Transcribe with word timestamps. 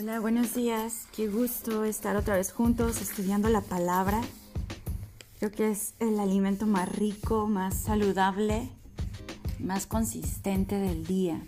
Hola, 0.00 0.18
buenos 0.18 0.54
días. 0.54 1.06
Qué 1.14 1.28
gusto 1.28 1.84
estar 1.84 2.16
otra 2.16 2.36
vez 2.36 2.52
juntos 2.52 3.02
estudiando 3.02 3.50
la 3.50 3.60
palabra. 3.60 4.22
Creo 5.38 5.50
que 5.50 5.70
es 5.70 5.92
el 5.98 6.18
alimento 6.18 6.64
más 6.64 6.88
rico, 6.88 7.46
más 7.46 7.74
saludable, 7.74 8.70
más 9.58 9.86
consistente 9.86 10.76
del 10.76 11.04
día. 11.04 11.42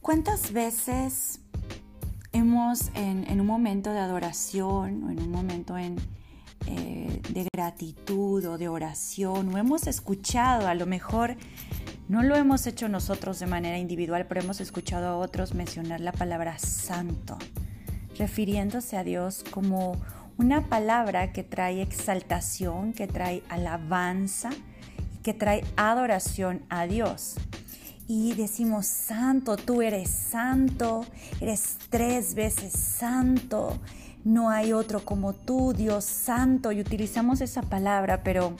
¿Cuántas 0.00 0.54
veces 0.54 1.40
hemos 2.32 2.90
en, 2.94 3.38
un 3.38 3.46
momento 3.46 3.90
de 3.90 3.98
adoración 3.98 5.04
o 5.04 5.10
en 5.10 5.20
un 5.20 5.30
momento 5.30 5.76
eh, 5.76 5.92
de 6.66 7.48
gratitud 7.52 8.46
o 8.46 8.56
de 8.56 8.68
oración 8.68 9.54
o 9.54 9.58
hemos 9.58 9.86
escuchado 9.86 10.68
a 10.68 10.74
lo 10.74 10.86
mejor 10.86 11.36
no 12.08 12.22
lo 12.22 12.36
hemos 12.36 12.66
hecho 12.66 12.88
nosotros 12.88 13.38
de 13.38 13.46
manera 13.46 13.78
individual, 13.78 14.26
pero 14.28 14.40
hemos 14.40 14.60
escuchado 14.60 15.08
a 15.08 15.16
otros 15.16 15.54
mencionar 15.54 16.00
la 16.00 16.12
palabra 16.12 16.58
santo, 16.58 17.38
refiriéndose 18.18 18.96
a 18.96 19.04
Dios 19.04 19.44
como 19.50 19.96
una 20.38 20.62
palabra 20.62 21.32
que 21.32 21.42
trae 21.42 21.82
exaltación, 21.82 22.92
que 22.92 23.06
trae 23.06 23.42
alabanza 23.48 24.50
que 25.26 25.34
trae 25.34 25.64
adoración 25.74 26.62
a 26.68 26.86
Dios. 26.86 27.34
Y 28.06 28.34
decimos, 28.34 28.86
santo, 28.86 29.56
tú 29.56 29.82
eres 29.82 30.08
santo, 30.08 31.04
eres 31.40 31.78
tres 31.90 32.36
veces 32.36 32.72
santo, 32.72 33.76
no 34.24 34.48
hay 34.50 34.72
otro 34.72 35.04
como 35.04 35.34
tú, 35.34 35.72
Dios 35.72 36.04
santo, 36.04 36.70
y 36.70 36.78
utilizamos 36.78 37.40
esa 37.40 37.62
palabra, 37.62 38.22
pero 38.22 38.54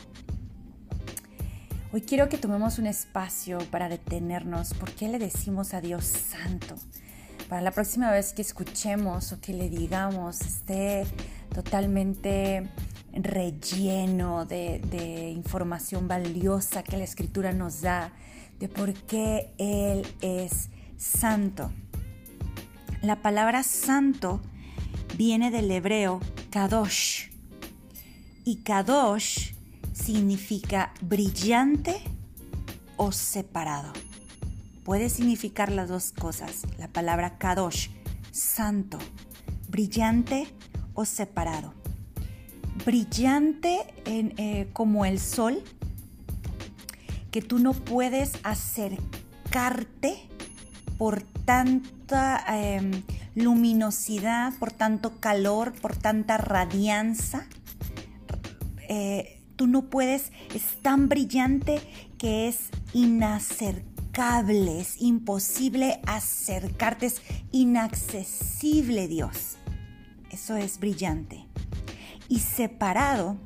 Hoy 1.96 2.02
quiero 2.02 2.28
que 2.28 2.36
tomemos 2.36 2.78
un 2.78 2.86
espacio 2.86 3.56
para 3.70 3.88
detenernos. 3.88 4.74
¿Por 4.74 4.90
qué 4.90 5.08
le 5.08 5.18
decimos 5.18 5.72
a 5.72 5.80
Dios 5.80 6.04
Santo? 6.04 6.74
Para 7.48 7.62
la 7.62 7.70
próxima 7.70 8.10
vez 8.10 8.34
que 8.34 8.42
escuchemos 8.42 9.32
o 9.32 9.40
que 9.40 9.54
le 9.54 9.70
digamos 9.70 10.42
esté 10.42 11.06
totalmente 11.54 12.68
relleno 13.14 14.44
de, 14.44 14.80
de 14.90 15.30
información 15.30 16.06
valiosa 16.06 16.82
que 16.82 16.98
la 16.98 17.04
Escritura 17.04 17.54
nos 17.54 17.80
da 17.80 18.12
de 18.60 18.68
por 18.68 18.92
qué 18.92 19.54
Él 19.56 20.06
es 20.20 20.68
santo. 20.98 21.72
La 23.00 23.22
palabra 23.22 23.62
santo 23.62 24.42
viene 25.16 25.50
del 25.50 25.70
hebreo 25.70 26.20
kadosh 26.50 27.30
y 28.44 28.56
kadosh 28.56 29.55
significa 30.06 30.92
brillante 31.00 32.00
o 32.96 33.10
separado. 33.10 33.92
Puede 34.84 35.08
significar 35.08 35.72
las 35.72 35.88
dos 35.88 36.12
cosas. 36.12 36.62
La 36.78 36.86
palabra 36.86 37.38
kadosh, 37.38 37.88
santo, 38.30 38.98
brillante 39.68 40.46
o 40.94 41.04
separado. 41.04 41.74
Brillante 42.84 43.80
eh, 44.04 44.68
como 44.72 45.04
el 45.04 45.18
sol, 45.18 45.60
que 47.32 47.42
tú 47.42 47.58
no 47.58 47.72
puedes 47.72 48.34
acercarte 48.44 50.20
por 50.98 51.22
tanta 51.44 52.44
em, 52.56 53.02
luminosidad, 53.34 54.56
por 54.60 54.70
tanto 54.70 55.18
calor, 55.18 55.72
por 55.72 55.96
tanta 55.96 56.36
radianza. 56.38 57.48
Eh, 58.88 59.35
Tú 59.56 59.66
no 59.66 59.86
puedes, 59.86 60.32
es 60.54 60.82
tan 60.82 61.08
brillante 61.08 61.80
que 62.18 62.46
es 62.46 62.68
inacercable, 62.92 64.80
es 64.80 65.00
imposible 65.00 66.00
acercarte, 66.06 67.06
es 67.06 67.22
inaccesible 67.52 69.08
Dios. 69.08 69.56
Eso 70.30 70.56
es 70.56 70.78
brillante. 70.78 71.46
Y 72.28 72.40
separado 72.40 73.38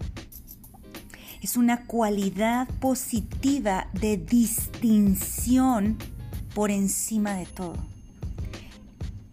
es 1.40 1.56
una 1.56 1.86
cualidad 1.86 2.68
positiva 2.80 3.88
de 3.92 4.16
distinción 4.16 5.96
por 6.54 6.72
encima 6.72 7.34
de 7.34 7.46
todo. 7.46 7.76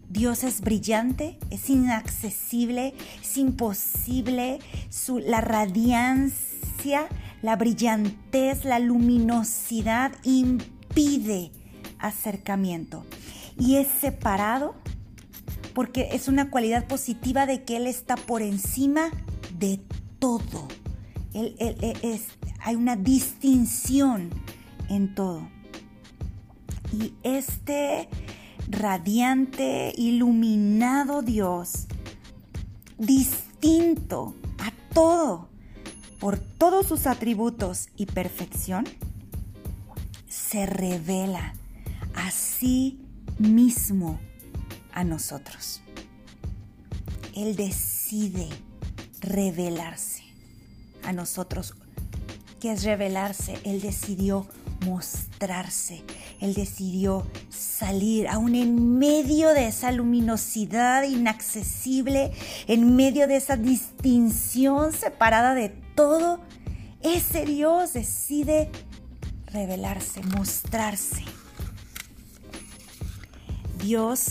Dios 0.10 0.44
es 0.44 0.62
brillante, 0.62 1.38
es 1.50 1.70
inaccesible, 1.70 2.94
es 3.22 3.38
imposible, 3.38 4.60
su, 4.90 5.20
la 5.20 5.42
radiancia 5.42 6.47
la 7.42 7.56
brillantez, 7.56 8.66
la 8.66 8.80
luminosidad 8.80 10.12
impide 10.24 11.52
acercamiento. 12.00 13.06
Y 13.60 13.78
es 13.78 13.88
separado 13.88 14.76
porque 15.74 16.10
es 16.14 16.28
una 16.28 16.50
cualidad 16.50 16.88
positiva 16.88 17.46
de 17.46 17.64
que 17.64 17.78
Él 17.78 17.88
está 17.88 18.16
por 18.16 18.42
encima 18.42 19.10
de 19.60 19.80
todo. 20.20 20.68
hay 22.62 22.76
una 22.76 22.96
distinción 22.96 24.30
en 24.90 25.14
todo. 25.14 25.48
Y 26.92 27.14
este 27.24 28.10
radiante, 28.70 29.94
iluminado 29.96 31.22
Dios, 31.22 31.88
distinto 32.98 34.36
a 34.60 34.72
todo, 34.94 35.47
por 36.20 36.40
todos 36.40 36.88
sus 36.88 37.08
atributos 37.08 37.90
y 37.96 38.06
perfección, 38.06 38.86
se 40.28 40.66
revela 40.66 41.54
a 42.16 42.32
sí 42.32 43.00
mismo 43.38 44.20
a 44.94 45.04
nosotros. 45.04 45.82
Él 47.36 47.56
decide 47.56 48.48
revelarse 49.22 50.24
a 51.04 51.14
nosotros. 51.14 51.76
¿Qué 52.60 52.72
es 52.72 52.84
revelarse? 52.84 53.60
Él 53.64 53.82
decidió 53.82 54.48
mostrarse. 54.86 56.04
Él 56.40 56.54
decidió 56.54 57.26
salir 57.50 58.28
aún 58.28 58.56
en 58.56 58.98
medio 58.98 59.50
de 59.50 59.68
esa 59.68 59.92
luminosidad 59.92 61.04
inaccesible, 61.04 62.32
en 62.68 62.96
medio 62.96 63.28
de 63.28 63.36
esa 63.36 63.58
distinción 63.58 64.94
separada 64.94 65.54
de 65.54 65.87
todo. 65.98 66.40
Ese 67.02 67.44
Dios 67.46 67.92
decide 67.94 68.70
revelarse, 69.48 70.22
mostrarse. 70.24 71.24
Dios 73.84 74.30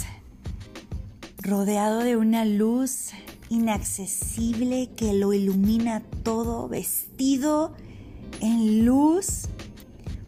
rodeado 1.39 1.99
de 1.99 2.17
una 2.17 2.45
luz 2.45 3.11
inaccesible 3.51 4.91
que 4.97 5.13
lo 5.13 5.33
ilumina 5.33 6.03
todo, 6.23 6.69
vestido 6.69 7.75
en 8.41 8.85
luz 8.85 9.49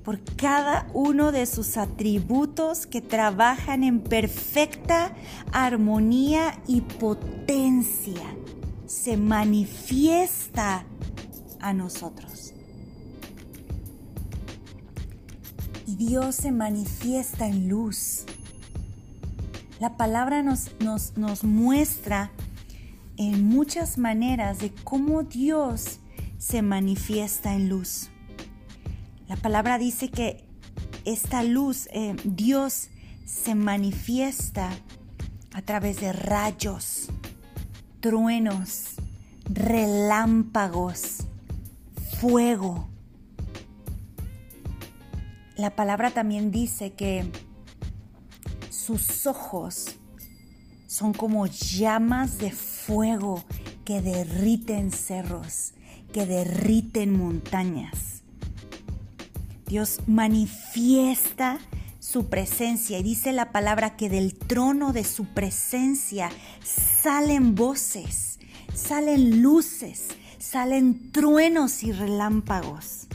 por 0.04 0.20
cada 0.36 0.88
uno 0.92 1.30
de 1.32 1.46
sus 1.46 1.76
atributos 1.76 2.86
que 2.86 3.00
trabajan 3.00 3.84
en 3.84 4.00
perfecta 4.00 5.14
armonía 5.52 6.60
y 6.66 6.80
potencia. 6.80 8.34
Se 8.86 9.16
manifiesta 9.16 10.86
a 11.60 11.72
nosotros. 11.72 12.52
Y 15.86 15.96
Dios 15.96 16.34
se 16.34 16.52
manifiesta 16.52 17.46
en 17.46 17.68
luz. 17.68 18.24
La 19.80 19.96
palabra 19.96 20.42
nos, 20.42 20.70
nos, 20.80 21.16
nos 21.16 21.44
muestra 21.44 22.30
en 23.16 23.44
muchas 23.48 23.98
maneras 23.98 24.58
de 24.58 24.72
cómo 24.84 25.22
Dios 25.22 25.98
se 26.38 26.62
manifiesta 26.62 27.54
en 27.54 27.68
luz. 27.68 28.10
La 29.28 29.36
palabra 29.36 29.76
dice 29.78 30.08
que 30.08 30.44
esta 31.04 31.42
luz, 31.42 31.88
eh, 31.92 32.16
Dios 32.24 32.88
se 33.24 33.54
manifiesta 33.54 34.70
a 35.52 35.62
través 35.62 36.00
de 36.00 36.12
rayos, 36.12 37.08
truenos, 38.00 38.94
relámpagos, 39.44 41.17
fuego. 42.20 42.88
La 45.56 45.76
palabra 45.76 46.10
también 46.10 46.50
dice 46.50 46.92
que 46.92 47.30
sus 48.70 49.26
ojos 49.26 49.96
son 50.86 51.12
como 51.12 51.46
llamas 51.46 52.38
de 52.38 52.50
fuego 52.50 53.44
que 53.84 54.00
derriten 54.00 54.90
cerros, 54.90 55.74
que 56.12 56.26
derriten 56.26 57.16
montañas. 57.16 58.22
Dios 59.66 60.00
manifiesta 60.06 61.58
su 62.00 62.26
presencia 62.26 62.98
y 62.98 63.02
dice 63.02 63.32
la 63.32 63.52
palabra 63.52 63.96
que 63.96 64.08
del 64.08 64.34
trono 64.34 64.92
de 64.92 65.04
su 65.04 65.26
presencia 65.26 66.30
salen 66.64 67.54
voces, 67.54 68.38
salen 68.74 69.42
luces, 69.42 70.08
salen 70.50 71.12
truenos 71.12 71.82
y 71.82 71.92
relámpagos 71.92 73.06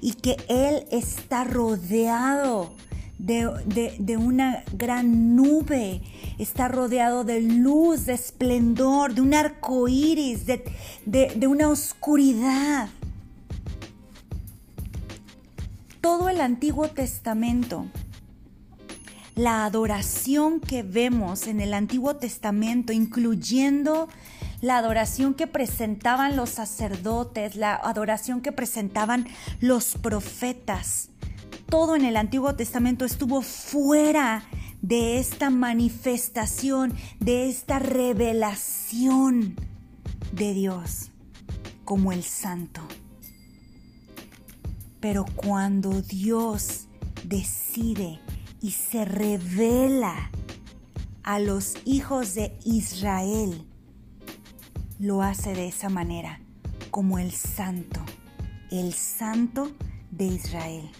y 0.00 0.14
que 0.14 0.36
Él 0.48 0.84
está 0.90 1.44
rodeado 1.44 2.74
de, 3.18 4.16
una 4.18 4.64
gran 4.72 5.36
nube 5.36 6.00
está 6.38 6.66
rodeado 6.66 7.22
de 7.22 7.42
luz, 7.42 8.06
de 8.06 8.14
esplendor, 8.14 9.14
de 9.14 9.20
un 9.20 9.34
arco 9.34 9.86
iris, 9.86 10.46
de, 10.46 10.64
de 11.04 11.46
una 11.46 11.68
oscuridad. 11.68 12.88
Todo 16.00 16.30
el 16.30 16.40
Antiguo 16.40 16.88
Testamento 16.88 17.86
la 19.36 19.64
adoración 19.64 20.60
que 20.60 20.82
vemos 20.82 21.46
en 21.46 21.60
el 21.60 21.72
Antiguo 21.72 22.16
Testamento, 22.16 22.92
incluyendo 22.92 24.08
la 24.60 24.78
adoración 24.78 25.34
que 25.34 25.46
presentaban 25.46 26.36
los 26.36 26.50
sacerdotes, 26.50 27.56
la 27.56 27.74
adoración 27.74 28.40
que 28.40 28.52
presentaban 28.52 29.26
los 29.60 29.94
profetas. 29.94 31.08
Todo 31.68 31.96
en 31.96 32.04
el 32.04 32.16
Antiguo 32.16 32.54
Testamento 32.56 33.04
estuvo 33.04 33.42
fuera 33.42 34.44
de 34.82 35.18
esta 35.18 35.50
manifestación, 35.50 36.94
de 37.20 37.48
esta 37.48 37.78
revelación 37.78 39.56
de 40.32 40.54
Dios 40.54 41.10
como 41.84 42.12
el 42.12 42.22
santo. 42.22 42.80
Pero 45.00 45.24
cuando 45.34 46.02
Dios 46.02 46.86
decide 47.24 48.20
y 48.60 48.72
se 48.72 49.04
revela 49.04 50.30
a 51.22 51.38
los 51.38 51.74
hijos 51.84 52.34
de 52.34 52.56
Israel, 52.64 53.66
lo 55.00 55.22
hace 55.22 55.54
de 55.54 55.66
esa 55.66 55.88
manera, 55.88 56.40
como 56.90 57.18
el 57.18 57.32
santo, 57.32 58.00
el 58.70 58.92
santo 58.92 59.72
de 60.10 60.26
Israel. 60.26 60.90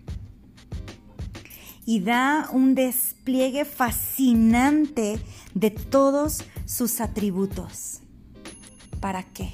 Y 1.85 2.01
da 2.01 2.49
un 2.51 2.75
despliegue 2.75 3.65
fascinante 3.65 5.21
de 5.55 5.71
todos 5.71 6.45
sus 6.65 7.01
atributos. 7.01 8.01
¿Para 9.01 9.23
qué? 9.23 9.51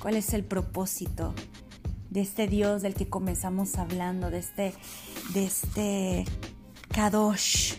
¿Cuál 0.00 0.16
es 0.16 0.34
el 0.34 0.44
propósito 0.44 1.34
de 2.10 2.20
este 2.20 2.48
Dios 2.48 2.82
del 2.82 2.94
que 2.94 3.08
comenzamos 3.08 3.76
hablando, 3.76 4.30
de 4.30 4.38
este, 4.38 4.74
de 5.34 5.44
este 5.44 6.24
Kadosh, 6.88 7.74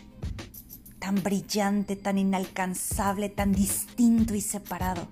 tan 0.99 1.21
brillante, 1.21 1.95
tan 1.95 2.17
inalcanzable, 2.17 3.29
tan 3.29 3.51
distinto 3.51 4.33
y 4.33 4.41
separado. 4.41 5.07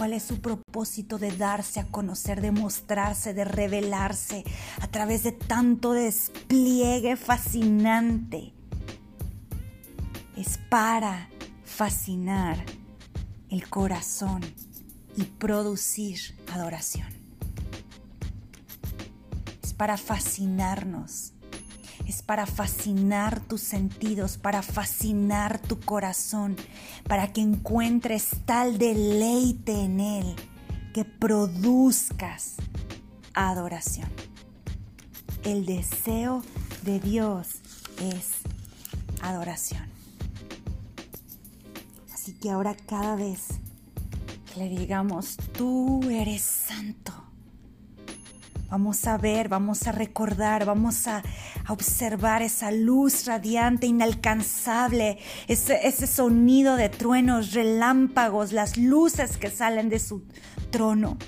¿Cuál 0.00 0.14
es 0.14 0.22
su 0.22 0.40
propósito 0.40 1.18
de 1.18 1.30
darse 1.30 1.78
a 1.78 1.84
conocer, 1.84 2.40
de 2.40 2.52
mostrarse, 2.52 3.34
de 3.34 3.44
revelarse 3.44 4.44
a 4.80 4.86
través 4.86 5.24
de 5.24 5.32
tanto 5.32 5.92
despliegue 5.92 7.16
fascinante? 7.16 8.54
Es 10.38 10.58
para 10.70 11.28
fascinar 11.66 12.64
el 13.50 13.68
corazón 13.68 14.40
y 15.18 15.24
producir 15.24 16.18
adoración. 16.50 17.08
Es 19.62 19.74
para 19.74 19.98
fascinarnos 19.98 21.34
es 22.10 22.22
para 22.22 22.44
fascinar 22.44 23.38
tus 23.38 23.60
sentidos, 23.60 24.36
para 24.36 24.62
fascinar 24.62 25.60
tu 25.60 25.78
corazón, 25.78 26.56
para 27.06 27.32
que 27.32 27.40
encuentres 27.40 28.30
tal 28.44 28.78
deleite 28.78 29.84
en 29.84 30.00
Él 30.00 30.36
que 30.92 31.04
produzcas 31.04 32.56
adoración. 33.32 34.08
El 35.44 35.64
deseo 35.66 36.42
de 36.82 36.98
Dios 36.98 37.60
es 38.00 38.38
adoración. 39.22 39.88
Así 42.12 42.32
que 42.32 42.50
ahora 42.50 42.74
cada 42.74 43.14
vez 43.14 43.46
que 44.52 44.58
le 44.58 44.68
digamos, 44.68 45.36
tú 45.56 46.02
eres 46.10 46.42
santo, 46.42 47.12
vamos 48.70 49.06
a 49.06 49.18
ver, 49.18 49.48
vamos 49.48 49.86
a 49.86 49.92
recordar, 49.92 50.64
vamos 50.64 51.06
a 51.08 51.22
observar 51.68 52.40
esa 52.42 52.70
luz 52.70 53.26
radiante, 53.26 53.86
inalcanzable, 53.86 55.18
ese, 55.48 55.86
ese 55.86 56.06
sonido 56.06 56.76
de 56.76 56.88
truenos, 56.88 57.52
relámpagos, 57.52 58.52
las 58.52 58.76
luces 58.76 59.36
que 59.36 59.50
salen 59.50 59.88
de 59.88 59.98
su 59.98 60.22
trono. 60.70 61.18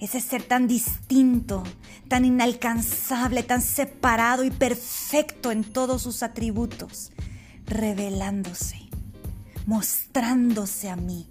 Ese 0.00 0.20
ser 0.20 0.42
tan 0.42 0.66
distinto, 0.66 1.62
tan 2.08 2.24
inalcanzable, 2.24 3.42
tan 3.42 3.62
separado 3.62 4.44
y 4.44 4.50
perfecto 4.50 5.50
en 5.50 5.64
todos 5.64 6.02
sus 6.02 6.22
atributos, 6.22 7.12
revelándose, 7.66 8.88
mostrándose 9.66 10.88
a 10.88 10.96
mí 10.96 11.30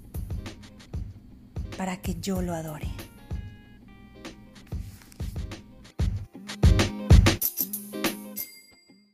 para 1.78 1.98
que 1.98 2.16
yo 2.20 2.42
lo 2.42 2.54
adore. 2.54 2.93